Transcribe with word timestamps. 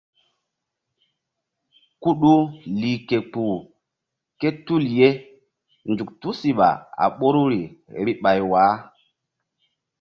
Kuɗu 2.01 2.33
lih 2.79 2.97
ke 3.07 3.17
kpuh 3.31 3.55
ké 4.39 4.47
tul 4.65 4.83
ye 4.97 5.09
zuk 5.95 6.09
tusiɓa 6.21 6.69
a 7.03 7.05
ɓoruri 7.17 7.61
vbi 8.01 8.13
ɓay 8.23 8.39
wah. 8.51 8.73